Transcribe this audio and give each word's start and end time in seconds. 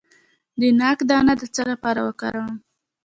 د 0.59 0.61
ناک 0.79 0.99
دانه 1.09 1.33
د 1.39 1.43
څه 1.55 1.61
لپاره 1.71 1.99
وکاروم؟ 2.07 2.53